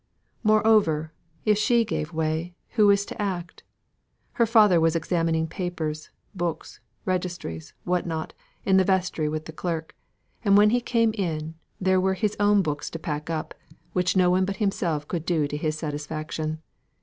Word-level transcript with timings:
Moreover, 0.41 1.13
if 1.45 1.59
she 1.59 1.85
gave 1.85 2.11
way, 2.11 2.55
who 2.69 2.87
was 2.87 3.05
to 3.05 3.21
act? 3.21 3.61
Her 4.31 4.47
father 4.47 4.81
was 4.81 4.95
examining 4.95 5.45
papers, 5.45 6.09
books, 6.33 6.79
registers, 7.05 7.73
what 7.83 8.07
not, 8.07 8.33
in 8.65 8.77
the 8.77 8.83
vestry 8.83 9.29
with 9.29 9.45
the 9.45 9.51
clerk; 9.51 9.95
and 10.43 10.57
when 10.57 10.71
he 10.71 10.81
came 10.81 11.13
in, 11.13 11.53
there 11.79 12.01
were 12.01 12.15
his 12.15 12.35
own 12.39 12.63
books 12.63 12.89
to 12.89 12.97
pack 12.97 13.29
up, 13.29 13.53
which 13.93 14.17
no 14.17 14.31
one 14.31 14.43
but 14.43 14.55
himself 14.57 15.07
could 15.07 15.23
do 15.23 15.47
to 15.47 15.55
his 15.55 15.77
satisfaction. 15.77 16.63